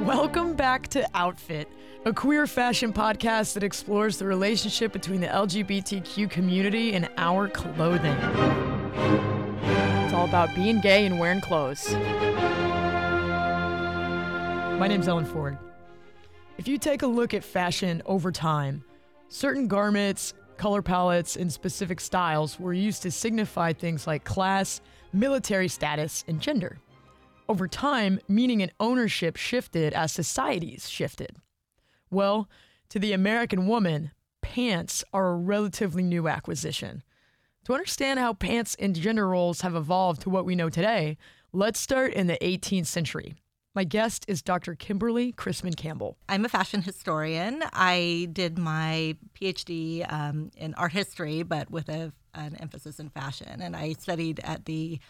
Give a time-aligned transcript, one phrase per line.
[0.00, 1.68] Welcome back to Outfit,
[2.06, 8.16] a queer fashion podcast that explores the relationship between the LGBTQ community and our clothing.
[10.02, 11.92] It's all about being gay and wearing clothes.
[14.78, 15.58] My name's Ellen Ford.
[16.56, 18.82] If you take a look at fashion over time,
[19.28, 24.80] certain garments, color palettes, and specific styles were used to signify things like class,
[25.12, 26.78] military status, and gender.
[27.50, 31.34] Over time, meaning and ownership shifted as societies shifted.
[32.08, 32.48] Well,
[32.90, 37.02] to the American woman, pants are a relatively new acquisition.
[37.64, 41.18] To understand how pants and gender roles have evolved to what we know today,
[41.52, 43.34] let's start in the 18th century.
[43.74, 44.76] My guest is Dr.
[44.76, 46.18] Kimberly Chrisman Campbell.
[46.28, 47.64] I'm a fashion historian.
[47.72, 53.60] I did my PhD um, in art history, but with a, an emphasis in fashion.
[53.60, 55.00] And I studied at the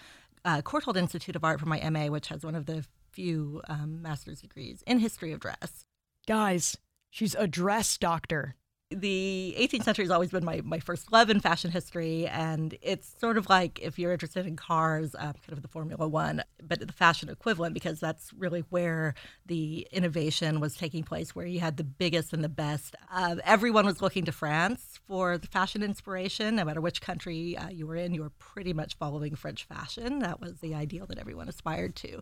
[0.45, 4.02] uh, Courtauld Institute of Art for my MA, which has one of the few um,
[4.02, 5.85] master's degrees in history of dress.
[6.27, 6.77] Guys,
[7.10, 8.55] she's a dress doctor.
[8.93, 13.15] The 18th century has always been my, my first love in fashion history, and it's
[13.21, 16.85] sort of like if you're interested in cars, uh, kind of the Formula One, but
[16.85, 19.15] the fashion equivalent, because that's really where
[19.47, 22.97] the innovation was taking place, where you had the biggest and the best.
[23.13, 26.57] Uh, everyone was looking to France for the fashion inspiration.
[26.57, 30.19] No matter which country uh, you were in, you were pretty much following French fashion.
[30.19, 32.21] That was the ideal that everyone aspired to.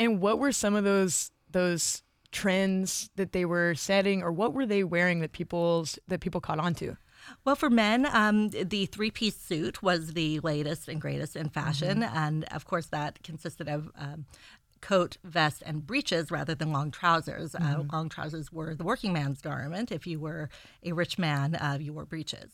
[0.00, 4.66] And what were some of those those trends that they were setting, or what were
[4.66, 6.96] they wearing that people's that people caught on to?
[7.44, 12.00] Well, for men, um, the three piece suit was the latest and greatest in fashion.
[12.00, 12.16] Mm-hmm.
[12.16, 14.26] And of course, that consisted of um,
[14.80, 17.54] coat, vest, and breeches rather than long trousers.
[17.54, 17.80] Uh, mm-hmm.
[17.80, 19.92] Uh, long trousers were the working man's garment.
[19.92, 20.48] If you were
[20.82, 22.50] a rich man, uh, you wore breeches.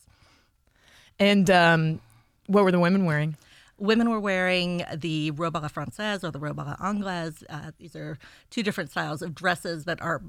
[1.19, 2.01] And um,
[2.47, 3.37] what were the women wearing?
[3.77, 7.43] Women were wearing the robe à la française or the robe à la anglaise.
[7.49, 8.17] Uh, these are
[8.49, 10.21] two different styles of dresses that are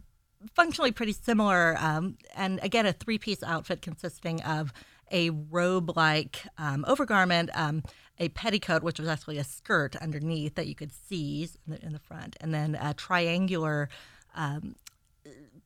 [0.55, 1.77] functionally pretty similar.
[1.79, 4.73] Um, and again, a three piece outfit consisting of
[5.13, 7.83] a robe like um, overgarment, um,
[8.19, 11.93] a petticoat, which was actually a skirt underneath that you could see in the, in
[11.93, 13.89] the front, and then a triangular
[14.35, 14.75] um,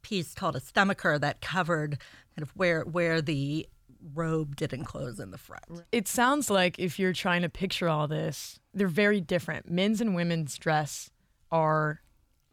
[0.03, 1.99] piece called a stomacher that covered
[2.37, 3.67] kind of where where the
[4.15, 5.65] robe didn't close in the front.
[5.93, 9.71] It sounds like if you're trying to picture all this, they're very different.
[9.71, 11.11] Men's and women's dress
[11.51, 12.01] are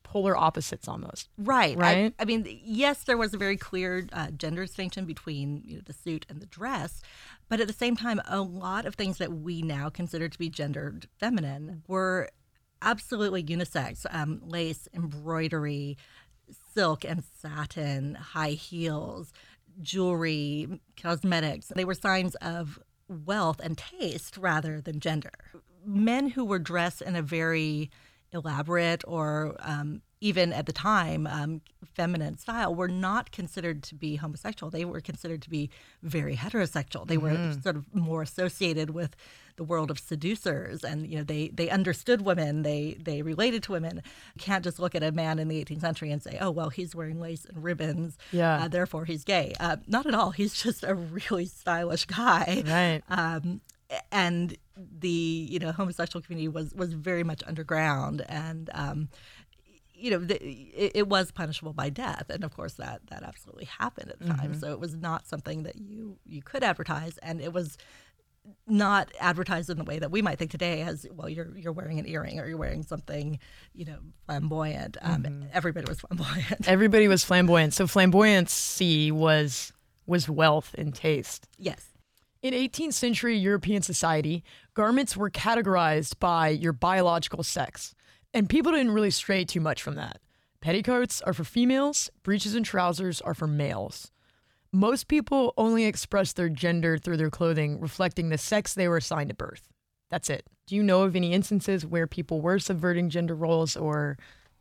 [0.04, 1.30] polar opposites almost.
[1.38, 1.78] Right.
[1.78, 2.14] Right.
[2.18, 5.82] I, I mean, yes, there was a very clear uh, gender distinction between you know,
[5.86, 7.02] the suit and the dress,
[7.50, 10.50] but at the same time, a lot of things that we now consider to be
[10.50, 12.30] gendered feminine were
[12.82, 15.98] absolutely unisex um, lace, embroidery,
[16.74, 19.34] silk and satin, high heels,
[19.82, 21.72] jewelry, cosmetics.
[21.76, 25.32] They were signs of wealth and taste rather than gender.
[25.86, 27.90] Men who were dressed in a very
[28.32, 31.62] elaborate or um, even at the time, um,
[31.94, 34.70] feminine style were not considered to be homosexual.
[34.70, 35.70] They were considered to be
[36.02, 37.08] very heterosexual.
[37.08, 37.50] They mm-hmm.
[37.50, 39.16] were sort of more associated with
[39.58, 42.64] the world of seducers, and you know they they understood women.
[42.64, 44.02] They they related to women.
[44.36, 46.70] You can't just look at a man in the 18th century and say, oh well,
[46.70, 49.54] he's wearing lace and ribbons, yeah, uh, therefore he's gay.
[49.60, 50.32] Uh, not at all.
[50.32, 53.02] He's just a really stylish guy, right?
[53.10, 53.62] Um,
[54.12, 54.58] and
[55.00, 59.10] the you know homosexual community was was very much underground and um,
[59.98, 63.66] you know, the, it, it, was punishable by death, and of course that that absolutely
[63.66, 64.40] happened at the mm-hmm.
[64.40, 64.60] time.
[64.60, 67.78] So it was not something that you you could advertise, and it was
[68.66, 72.00] not advertised in the way that we might think today as well you're you're wearing
[72.00, 73.40] an earring or you're wearing something
[73.74, 75.44] you know flamboyant um, mm-hmm.
[75.52, 79.74] everybody was flamboyant everybody was flamboyant so flamboyancy was
[80.06, 81.90] was wealth and taste yes
[82.42, 84.44] in 18th century European society,
[84.74, 87.96] garments were categorized by your biological sex.
[88.38, 90.20] And people didn't really stray too much from that.
[90.62, 94.12] Petticoats are for females, breeches and trousers are for males.
[94.72, 99.32] Most people only express their gender through their clothing, reflecting the sex they were assigned
[99.32, 99.68] at birth.
[100.12, 100.46] That's it.
[100.68, 104.20] Do you know of any instances where people were subverting gender roles or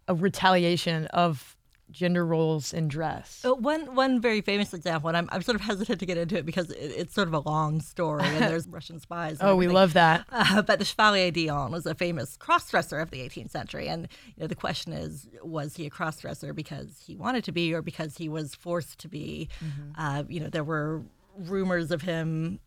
[0.08, 1.55] a retaliation of
[1.90, 3.44] gender roles in dress.
[3.44, 6.36] Uh, one one very famous example, and I'm, I'm sort of hesitant to get into
[6.36, 9.38] it because it, it's sort of a long story, and there's Russian spies.
[9.40, 10.26] oh, we love that.
[10.30, 14.42] Uh, but the Chevalier d'Eon was a famous crossdresser of the 18th century, and you
[14.42, 18.16] know the question is, was he a crossdresser because he wanted to be, or because
[18.16, 19.48] he was forced to be?
[19.64, 20.00] Mm-hmm.
[20.00, 21.02] Uh, you know, there were
[21.38, 22.60] rumors of him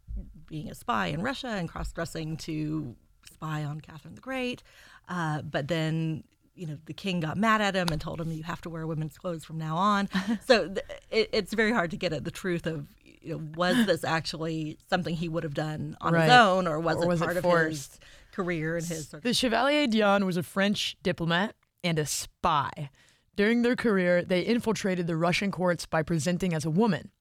[0.48, 2.96] being a spy in Russia and cross-dressing to
[3.32, 4.64] spy on Catherine the Great,
[5.08, 6.24] uh, but then
[6.60, 8.86] you know the king got mad at him and told him you have to wear
[8.86, 10.10] women's clothes from now on.
[10.46, 13.86] so th- it, it's very hard to get at the truth of you know was
[13.86, 16.24] this actually something he would have done on right.
[16.24, 18.00] his own or was or it was part it of his
[18.32, 22.90] career and his the Chevalier d'Eon was a French diplomat and a spy.
[23.36, 27.12] During their career, they infiltrated the Russian courts by presenting as a woman.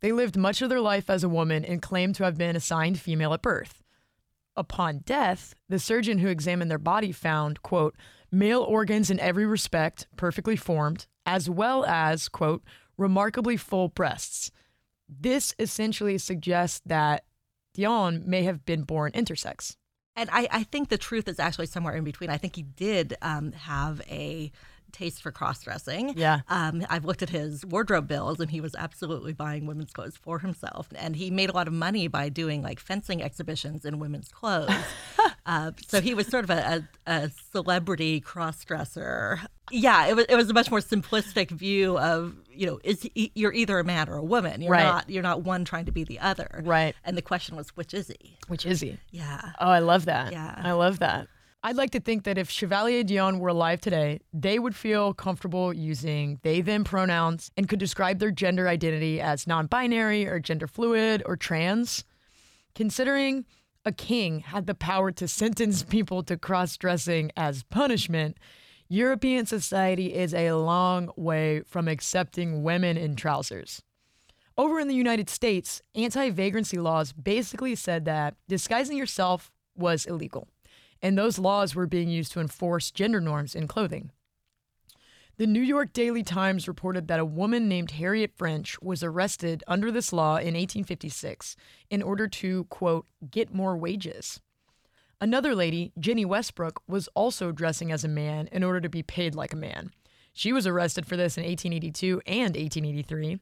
[0.00, 2.98] They lived much of their life as a woman and claimed to have been assigned
[2.98, 3.82] female at birth.
[4.56, 7.94] Upon death, the surgeon who examined their body found, quote,
[8.30, 12.62] male organs in every respect, perfectly formed, as well as, quote,
[12.96, 14.50] remarkably full breasts.
[15.08, 17.24] This essentially suggests that
[17.74, 19.76] d'Eon may have been born intersex.
[20.16, 22.30] And I, I think the truth is actually somewhere in between.
[22.30, 24.52] I think he did um, have a
[24.92, 26.14] taste for cross dressing.
[26.16, 26.40] Yeah.
[26.48, 30.38] Um, I've looked at his wardrobe bills, and he was absolutely buying women's clothes for
[30.40, 30.88] himself.
[30.94, 34.70] And he made a lot of money by doing like fencing exhibitions in women's clothes.
[35.46, 39.40] uh, so he was sort of a, a, a celebrity cross dresser.
[39.72, 43.30] Yeah, it was it was a much more simplistic view of you know is he,
[43.36, 44.62] you're either a man or a woman.
[44.62, 44.82] You're Right.
[44.82, 46.62] not you're not one trying to be the other.
[46.64, 46.96] Right.
[47.04, 48.36] And the question was which is he?
[48.48, 48.98] Which is he?
[49.12, 49.52] Yeah.
[49.60, 50.32] Oh, I love that.
[50.32, 50.60] Yeah.
[50.60, 51.28] I love that.
[51.62, 55.74] I'd like to think that if Chevalier d'Eon were alive today, they would feel comfortable
[55.74, 60.66] using they them pronouns and could describe their gender identity as non binary or gender
[60.66, 62.04] fluid or trans.
[62.74, 63.44] Considering
[63.84, 68.38] a king had the power to sentence people to cross dressing as punishment,
[68.88, 73.82] European society is a long way from accepting women in trousers.
[74.56, 80.48] Over in the United States, anti vagrancy laws basically said that disguising yourself was illegal,
[81.02, 84.10] and those laws were being used to enforce gender norms in clothing.
[85.36, 89.90] The New York Daily Times reported that a woman named Harriet French was arrested under
[89.90, 91.56] this law in 1856
[91.88, 94.40] in order to, quote, get more wages.
[95.18, 99.34] Another lady, Jenny Westbrook, was also dressing as a man in order to be paid
[99.34, 99.92] like a man.
[100.34, 103.38] She was arrested for this in 1882 and 1883.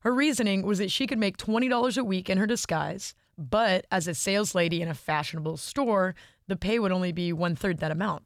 [0.00, 4.08] Her reasoning was that she could make $20 a week in her disguise, but as
[4.08, 6.14] a sales lady in a fashionable store,
[6.46, 8.24] the pay would only be one third that amount.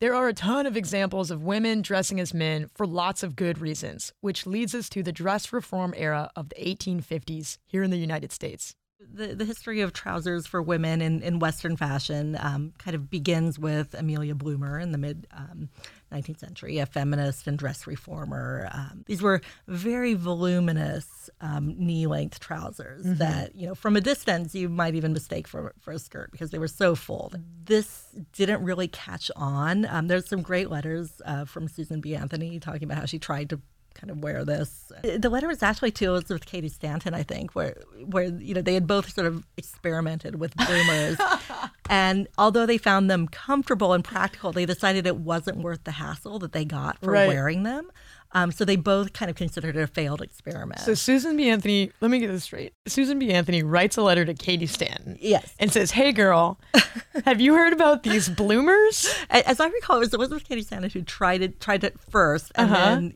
[0.00, 3.58] There are a ton of examples of women dressing as men for lots of good
[3.58, 7.98] reasons, which leads us to the dress reform era of the 1850s here in the
[7.98, 8.74] United States.
[8.98, 13.58] The, the history of trousers for women in, in Western fashion um, kind of begins
[13.58, 15.68] with Amelia Bloomer in the mid um,
[16.12, 18.68] 19th century, a feminist and dress reformer.
[18.72, 24.54] Um, these were very voluminous um, knee length trousers that, you know, from a distance
[24.54, 27.32] you might even mistake for, for a skirt because they were so full.
[27.64, 29.86] This didn't really catch on.
[29.86, 32.14] Um, there's some great letters uh, from Susan B.
[32.14, 33.60] Anthony talking about how she tried to
[34.00, 34.90] kind of wear this.
[35.02, 37.76] The letter was actually to Elizabeth Cady Stanton, I think, where
[38.06, 41.18] where you know they had both sort of experimented with bloomers,
[41.90, 46.38] and although they found them comfortable and practical, they decided it wasn't worth the hassle
[46.40, 47.28] that they got for Right.
[47.28, 47.90] wearing them.
[48.32, 50.78] Um, so they both kind of considered it a failed experiment.
[50.82, 51.50] So Susan B.
[51.50, 52.72] Anthony, let me get this straight.
[52.86, 53.32] Susan B.
[53.32, 55.18] Anthony writes a letter to Cady Stanton.
[55.20, 55.52] Yes.
[55.58, 56.60] And says, Hey girl,
[57.24, 59.12] have you heard about these bloomers?
[59.30, 62.70] As I recall, it was Elizabeth Cady Stanton who tried it tried it first and
[62.70, 62.84] Uh-huh.
[62.94, 63.14] then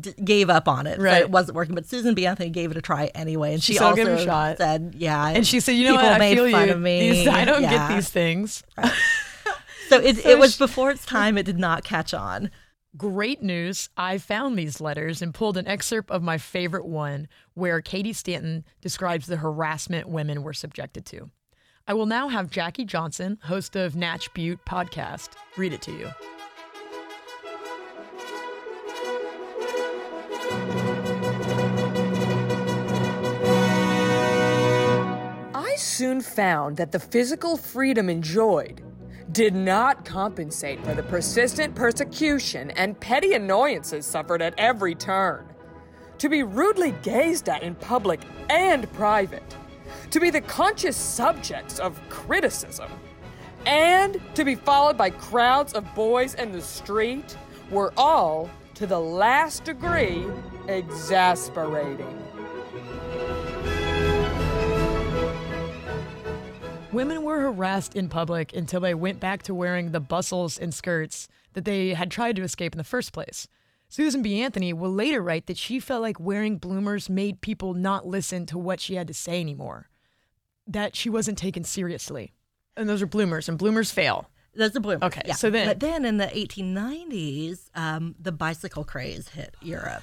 [0.00, 0.98] d- gave up on it.
[1.00, 1.20] Right.
[1.22, 1.74] it wasn't working.
[1.74, 2.26] But Susan B.
[2.26, 4.94] Anthony gave it a try anyway, and she, She said, "I'll also a shot." said,
[4.96, 6.14] "Yeah." And she said, You know people what?
[6.16, 6.74] I made feel fun you.
[6.74, 7.10] of me.
[7.10, 7.88] These- I don't Yeah.
[7.88, 8.62] get these things.
[9.88, 11.36] So it, So it was before its time.
[11.36, 12.52] It did not catch on.
[12.96, 13.88] Great news.
[13.96, 18.64] I found these letters and pulled an excerpt of my favorite one where Cady Stanton
[18.80, 21.30] describes the harassment women were subjected to.
[21.88, 26.10] I will now have Jackie Johnson, host of Natch Butte podcast, read it to you.
[36.00, 38.80] Soon found that the physical freedom enjoyed
[39.32, 45.46] did not compensate for the persistent persecution and petty annoyances suffered at every turn.
[46.16, 49.54] To be rudely gazed at in public and private,
[50.10, 52.90] to be the conscious subjects of criticism,
[53.66, 57.36] and to be followed by crowds of boys in the street
[57.70, 60.24] were all, to the last degree,
[60.66, 62.19] exasperating.
[66.92, 71.28] Women were harassed in public until they went back to wearing the bustles and skirts
[71.52, 73.46] that they had tried to escape in the first place.
[73.88, 74.40] Susan B.
[74.42, 78.58] Anthony will later write that she felt like wearing bloomers made people not listen to
[78.58, 79.88] what she had to say anymore,
[80.66, 82.32] that she wasn't taken seriously.
[82.76, 84.28] And those are bloomers, and bloomers fail.
[84.54, 84.98] That's the bloom.
[85.02, 85.34] Okay, yeah.
[85.34, 90.02] so then- but then in the 1890s, um, the bicycle craze hit Europe.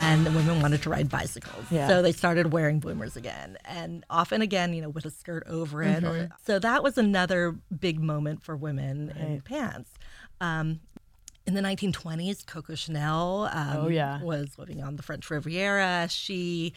[0.00, 1.64] And the women wanted to ride bicycles.
[1.70, 1.88] Yeah.
[1.88, 3.56] So they started wearing bloomers again.
[3.64, 6.02] And often again, you know, with a skirt over it.
[6.02, 6.32] Mm-hmm.
[6.44, 9.90] so that was another big moment for women in pants.
[10.40, 10.80] Um,
[11.46, 14.22] in the 1920s, Coco Chanel um, Oh, yeah.
[14.22, 16.08] was living on the French Riviera.
[16.10, 16.72] She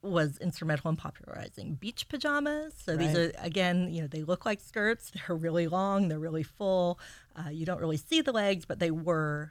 [0.00, 2.72] was instrumental in popularizing beach pajamas.
[2.84, 5.10] So these are again, you know, they look like skirts.
[5.26, 6.08] They're really long.
[6.08, 7.00] They're really full.
[7.36, 9.50] Uh, you don't really see the legs, but they were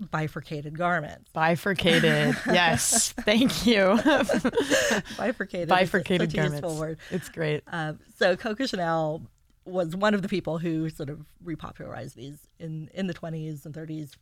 [0.00, 1.30] bifurcated garments.
[1.32, 2.36] Bifurcated.
[2.46, 3.12] yes.
[3.12, 3.98] Thank you.
[5.16, 5.68] Bifurcated.
[5.68, 6.80] Bifurcated such a useful garments.
[6.80, 6.98] word.
[7.10, 7.62] It's great.
[7.70, 9.22] Uh, so Coco Chanel
[9.64, 13.74] was one of the people who sort of repopularized these in, in the 20s and
[13.74, 14.12] 30s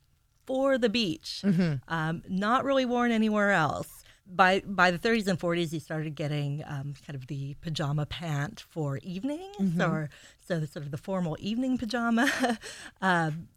[0.47, 1.43] for the beach,
[1.89, 4.05] um, not really worn anywhere else.
[4.27, 8.65] By by the 30s and 40s, he started getting um, kind of the pajama pant
[8.71, 10.09] for evenings, or
[10.47, 12.59] so the, sort of the formal evening pajama.
[13.03, 13.49] um,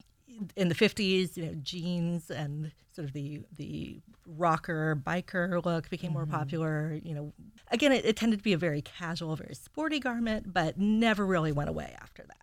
[0.56, 6.14] in the 50s, you know, jeans and sort of the the rocker biker look became
[6.14, 6.36] more mm-hmm.
[6.36, 7.00] popular.
[7.04, 7.34] You know,
[7.72, 11.52] again, it, it tended to be a very casual, very sporty garment, but never really
[11.52, 12.38] went away after that.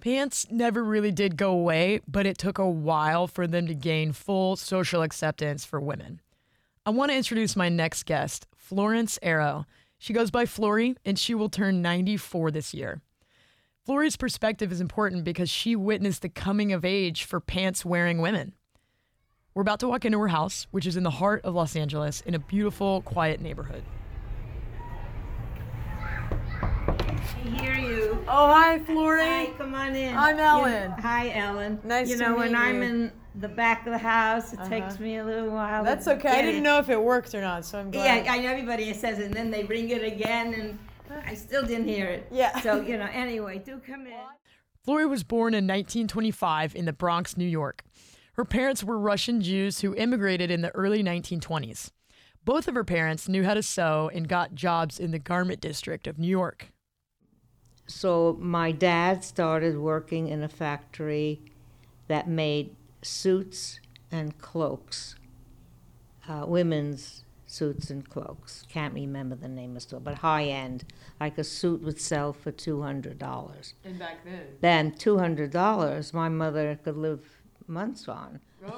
[0.00, 4.12] Pants never really did go away, but it took a while for them to gain
[4.12, 6.20] full social acceptance for women.
[6.84, 9.64] I want to introduce my next guest, Florence Arrow.
[9.98, 13.00] She goes by Flory, and she will turn 94 this year.
[13.84, 18.52] Flory's perspective is important because she witnessed the coming of age for pants wearing women.
[19.54, 22.20] We're about to walk into her house, which is in the heart of Los Angeles
[22.20, 23.82] in a beautiful, quiet neighborhood.
[26.62, 27.18] I
[27.60, 28.24] hear you.
[28.28, 29.26] Oh, hi, Flory.
[29.26, 30.16] Hi, come on in.
[30.16, 30.90] I'm You- Ellen.
[30.92, 31.80] hi, Ellen.
[31.82, 34.60] Nice to meet You to know, when I'm in the back of the house, it
[34.60, 34.68] uh-huh.
[34.68, 35.82] takes me a little while.
[35.82, 36.28] That's okay.
[36.28, 36.62] I didn't it.
[36.62, 38.26] know if it worked or not, so I'm glad.
[38.26, 40.78] Yeah, I know everybody says it, and then they bring it again, and
[41.26, 42.26] I still didn't hear it.
[42.30, 42.60] Yeah.
[42.60, 44.12] So, you know, anyway, do come in.
[44.84, 47.84] Flory was born in 1925 in the Bronx, New York.
[48.34, 51.90] Her parents were Russian Jews who immigrated in the early 1920s.
[52.44, 56.06] Both of her parents knew how to sew and got jobs in the garment district
[56.06, 56.72] of New York.
[57.86, 61.40] So my dad started working in a factory
[62.08, 65.14] that made suits and cloaks,
[66.28, 68.64] uh, women's suits and cloaks.
[68.68, 70.84] Can't remember the name of the store, but high end.
[71.20, 73.74] Like a suit would sell for two hundred dollars.
[73.84, 77.20] And back then, Then two hundred dollars, my mother could live
[77.66, 78.40] months on.
[78.62, 78.68] $200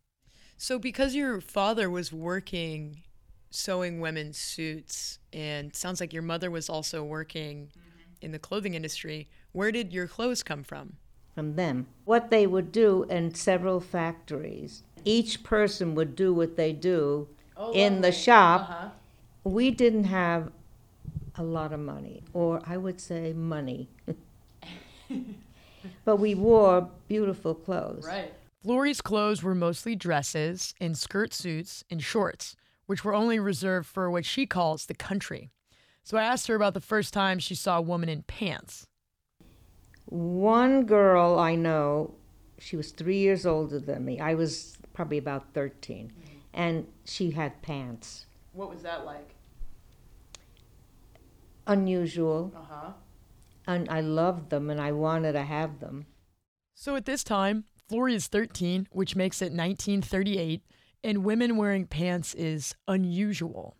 [0.57, 3.03] So, because your father was working
[3.51, 7.81] sewing women's suits, and sounds like your mother was also working mm-hmm.
[8.21, 10.97] in the clothing industry, where did your clothes come from?
[11.37, 11.87] from them.
[12.07, 17.73] What they would do in several factories, each person would do what they do oh,
[17.73, 18.63] in the shop.
[18.63, 18.89] Uh-huh.
[19.45, 20.51] We didn't have
[21.37, 23.89] a lot of money, or I would say money.
[26.07, 28.09] but we wore beautiful clothes.
[28.65, 34.11] Flory's clothes were mostly dresses and skirt suits and shorts, which were only reserved for
[34.11, 35.51] what she calls the country.
[36.03, 38.87] So I asked her about the first time she saw a woman in pants.
[40.07, 42.15] One girl I know,
[42.59, 44.21] she was three years older than me.
[44.21, 46.13] I was probably about 13.
[46.55, 48.27] And she had pants.
[48.53, 49.35] What was that like?
[51.67, 52.53] Unusual.
[52.57, 52.93] Uh huh.
[53.67, 56.07] And I loved them and I wanted to have them.
[56.75, 60.63] So at this time, Flory is 13, which makes it 1938,
[61.05, 63.77] and women wearing pants is unusual.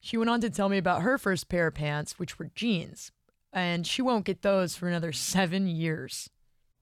[0.00, 3.12] She went on to tell me about her first pair of pants, which were jeans,
[3.54, 6.28] and she won't get those for another seven years.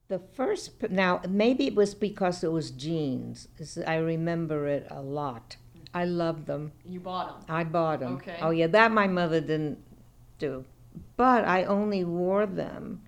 [0.08, 3.48] The first, now maybe it was because it was jeans.
[3.86, 5.56] I remember it a lot.
[5.94, 6.72] I loved them.
[6.84, 7.54] You bought them.
[7.54, 8.14] I bought them.
[8.16, 8.38] Okay.
[8.40, 9.78] Oh yeah, that my mother didn't
[10.38, 10.64] do.
[11.16, 13.02] But I only wore them,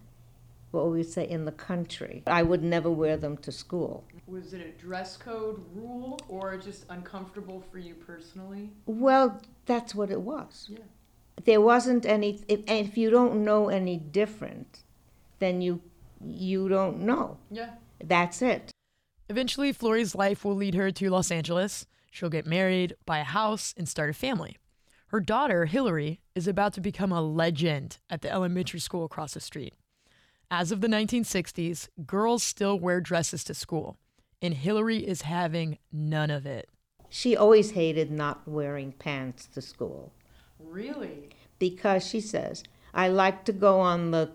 [0.71, 2.23] what we say, in the country.
[2.27, 4.05] I would never wear them to school.
[4.27, 8.71] Was it a dress code rule or just uncomfortable for you personally?
[8.87, 10.69] Well, that's what it was.
[10.71, 10.79] Yeah.
[11.43, 12.41] There wasn't any.
[12.49, 14.83] If, if you don't know any different,
[15.39, 15.81] then you
[16.25, 17.39] you don't know.
[17.51, 17.71] Yeah.
[18.03, 18.71] That's it.
[19.29, 21.87] Eventually, Flory's life will lead her to Los Angeles.
[22.11, 24.59] She'll get married, buy a house, and start a family.
[25.09, 29.41] Her daughter, Hillary, is about to become a legend at the elementary school across the
[29.41, 29.75] street.
[30.51, 33.97] As of the 1960s, girls still wear dresses to school,
[34.43, 36.69] and Hillary is having none of it.
[37.09, 40.13] She always hated not wearing pants to school.
[40.59, 41.31] Really?
[41.59, 44.31] because she says I like to go on the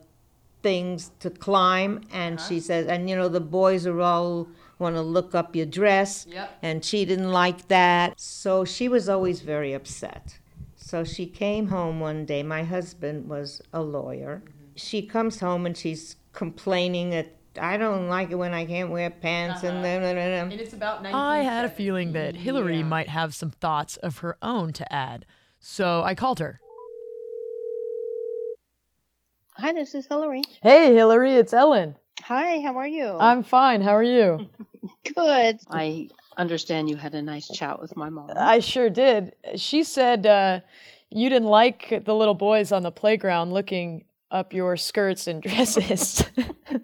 [0.62, 2.64] things to climb, and she uh-huh.
[2.64, 6.58] says, and you know the boys are all want to look up your dress, Yep.
[6.62, 10.40] and she didn't like that, so she was always very upset.
[10.76, 12.42] So she came home one day.
[12.44, 14.42] My husband was a lawyer.
[14.44, 14.66] Mm-hmm.
[14.76, 19.10] She comes home and she's complaining that I don't like it when I can't wear
[19.10, 19.84] pants and uh-huh.
[19.84, 20.18] then.
[20.18, 24.38] And it's about I had a feeling that Hillary might have some thoughts of her
[24.42, 25.26] own to add,
[25.60, 26.60] so I called her.
[29.54, 30.42] Hi, this is Hillary.
[30.64, 31.96] Hey, Hillary, it's Ellen.
[32.22, 33.18] Hi, how are you?
[33.20, 33.82] I'm fine.
[33.82, 34.50] How are you?
[35.16, 35.60] good.
[35.70, 38.30] I understand you had a nice chat with my mom.
[38.36, 39.34] I sure did.
[39.56, 40.62] She said uh,
[41.10, 46.24] you didn't like the little boys on the playground looking up your skirts and dresses.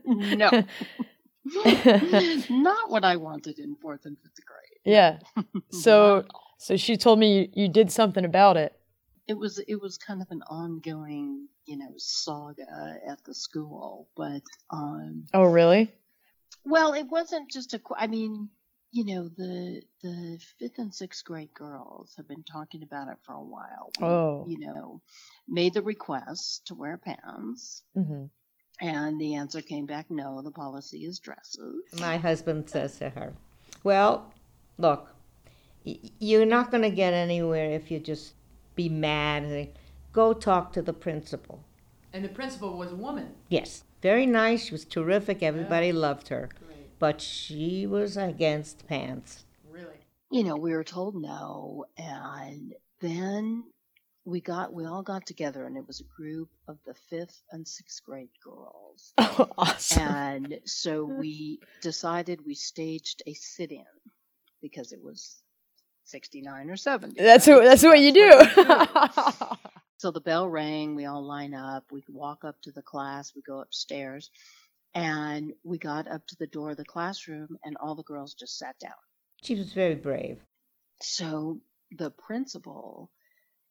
[0.06, 0.50] no.
[2.50, 4.80] Not what I wanted in fourth and fifth grade.
[4.84, 5.20] Yeah.
[5.70, 6.26] So
[6.58, 8.74] so she told me you, you did something about it.
[9.28, 14.42] It was it was kind of an ongoing, you know, saga at the school, but
[14.70, 15.92] um Oh, really?
[16.64, 17.82] Well, it wasn't just a.
[17.98, 18.50] I mean,
[18.92, 23.34] you know, the the fifth and sixth grade girls have been talking about it for
[23.34, 23.92] a while.
[24.00, 24.46] We, Oh.
[24.48, 25.02] You know,
[25.48, 28.26] made the request to wear pants, hmm
[28.82, 31.82] and the answer came back, no, the policy is dresses.
[31.98, 33.34] My husband says to her,
[33.86, 34.34] Well,
[34.78, 35.15] look, y-
[35.86, 38.34] you're not going to get anywhere if you just
[38.76, 39.44] be mad.
[39.44, 39.70] and
[40.12, 41.64] Go talk to the principal.
[42.14, 43.34] And the principal was a woman.
[43.50, 44.66] Yes, very nice.
[44.66, 45.44] She was terrific.
[45.44, 46.50] Everybody loved her.
[46.66, 46.98] Great.
[46.98, 49.46] But she was against pants.
[49.70, 49.98] Really?
[50.32, 53.66] You know, we were told no, and then
[54.24, 57.68] we got we all got together, and it was a group of the fifth and
[57.68, 59.14] sixth grade girls.
[59.18, 60.04] Oh, awesome.
[60.04, 63.84] And so we decided we staged a sit-in
[64.62, 65.44] because it was
[66.06, 67.22] 69 or 70.
[67.22, 67.56] That's right?
[67.56, 68.30] what that's what you do.
[68.30, 69.46] what do.
[69.98, 73.42] So the bell rang, we all line up, we walk up to the class, we
[73.42, 74.30] go upstairs,
[74.94, 78.58] and we got up to the door of the classroom and all the girls just
[78.58, 78.92] sat down.
[79.42, 80.40] She was very brave.
[81.02, 81.60] So
[81.92, 83.10] the principal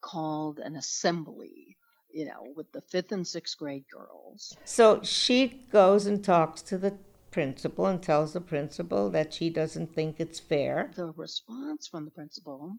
[0.00, 1.76] called an assembly,
[2.12, 4.56] you know, with the 5th and 6th grade girls.
[4.64, 6.94] So she goes and talks to the
[7.34, 10.92] principal and tells the principal that she doesn't think it's fair.
[10.94, 12.76] The response from the principal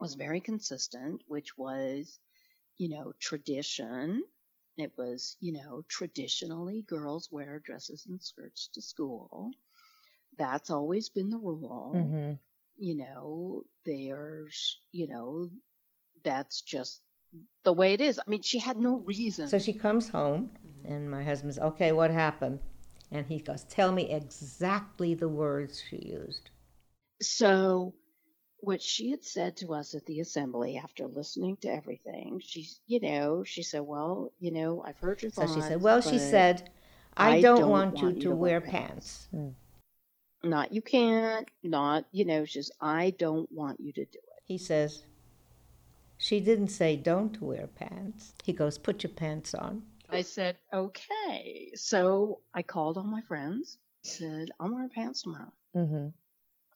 [0.00, 2.18] was very consistent, which was,
[2.76, 4.24] you know, tradition.
[4.76, 9.52] It was, you know, traditionally girls wear dresses and skirts to school.
[10.36, 11.92] That's always been the rule.
[11.94, 12.32] hmm
[12.78, 15.50] You know, there's, you know,
[16.24, 17.00] that's just
[17.62, 18.18] the way it is.
[18.18, 19.48] I mean, she had no reason.
[19.48, 20.50] So she comes home,
[20.84, 22.58] and my husband's, okay, what happened?
[23.10, 26.50] And he goes, tell me exactly the words she used.
[27.20, 27.94] So,
[28.60, 33.00] what she had said to us at the assembly after listening to everything, she's, you
[33.00, 36.70] know, she said, well, you know, I've heard your So she said, well, she said,
[37.16, 39.28] I, I don't, don't want, want you to wear pants.
[39.30, 39.48] Hmm.
[40.44, 44.42] not you can't, not, you know, she's, I don't want you to do it.
[44.44, 45.04] He says,
[46.18, 48.34] she didn't say don't wear pants.
[48.42, 49.82] He goes, put your pants on.
[50.10, 51.70] I said, okay.
[51.74, 55.52] So I called all my friends, said, I'm wearing pants tomorrow.
[55.74, 56.08] hmm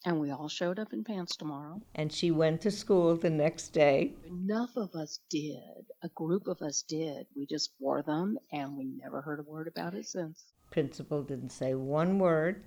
[0.05, 1.81] And we all showed up in pants tomorrow.
[1.95, 4.13] And she went to school the next day.
[4.27, 5.87] Enough of us did.
[6.03, 7.27] A group of us did.
[7.37, 10.45] We just wore them and we never heard a word about it since.
[10.71, 12.65] Principal didn't say one word.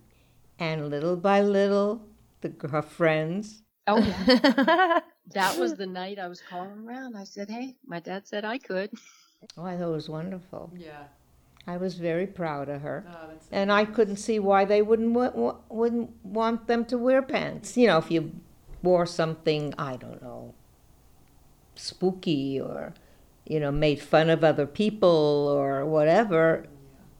[0.57, 2.01] And little by little,
[2.41, 4.99] the, her friends, Oh, yeah.
[5.35, 7.15] that was the night I was calling around.
[7.15, 8.89] I said, hey, my dad said I could.
[9.57, 10.71] Oh, I thought it was wonderful.
[10.75, 11.03] Yeah.
[11.67, 13.05] I was very proud of her.
[13.09, 16.97] Oh, that's And I couldn't see why they wouldn't wa- wa- wouldn't want them to
[16.97, 17.75] wear pants.
[17.75, 18.33] You know, if you
[18.83, 20.53] wore something, I don't know,
[21.75, 22.93] spooky or,
[23.45, 26.67] you know, made fun of other people or whatever.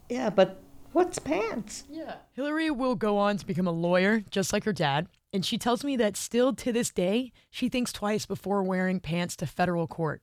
[0.10, 0.62] Yeah, but
[0.94, 1.86] what's pants?
[1.90, 2.16] Yeah.
[2.34, 5.08] Hillary will go on to become a lawyer, just like her dad.
[5.34, 9.36] And she tells me that still to this day, she thinks twice before wearing pants
[9.38, 10.22] to federal court.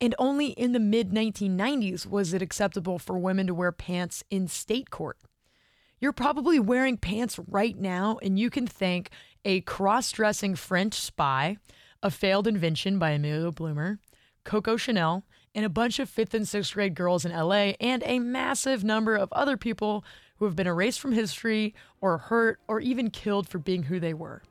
[0.00, 4.48] And only in the mid 1990s was it acceptable for women to wear pants in
[4.48, 5.18] state court.
[6.00, 9.10] You're probably wearing pants right now, and you can thank
[9.44, 11.58] a cross dressing French spy,
[12.02, 13.98] a failed invention by Amelia Bloomer,
[14.44, 18.18] Coco Chanel, and a bunch of fifth and sixth grade girls in LA, and a
[18.18, 20.02] massive number of other people
[20.38, 24.14] who have been erased from history or hurt or even killed for being who they
[24.14, 24.42] were.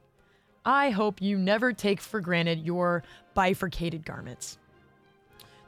[0.63, 3.01] I hope you never take for granted your
[3.33, 4.59] bifurcated garments.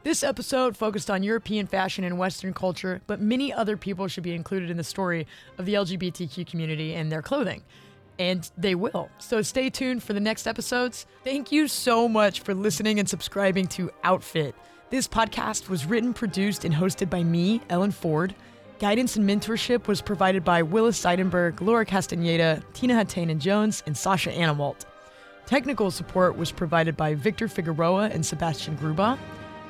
[0.03, 4.33] This episode focused on European fashion and Western culture, but many other people should be
[4.33, 5.27] included in the story
[5.59, 7.61] of the LGBTQ community and their clothing.
[8.17, 9.11] And they will.
[9.19, 11.05] So stay tuned for the next episodes.
[11.23, 14.55] Thank you so much for listening and subscribing to Outfit.
[14.89, 18.33] This podcast was written, produced, and hosted by me, Ellen Ford.
[18.79, 24.31] Guidance and mentorship was provided by Willa Seidenberg, Laura Castaneda, Tina Hatainen Jones, and Sasha
[24.31, 24.85] Anawalt.
[25.45, 29.19] Technical support was provided by Victor Figueroa and Sebastian Gruba.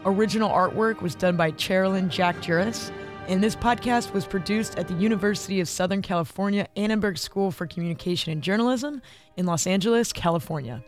[0.04, 2.92] Original artwork was done by Cherilyn Jack Juris.
[3.28, 8.32] And this podcast was produced at the University of Southern California Annenberg School for Communication
[8.32, 9.02] and Journalism
[9.38, 10.84] in Los Angeles, California.